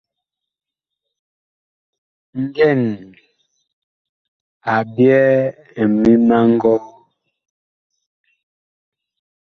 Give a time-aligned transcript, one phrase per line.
[2.43, 2.81] Ngɛn,
[4.73, 5.33] a ɓyɛɛ
[5.93, 6.79] ŋmim a ngɔɔ.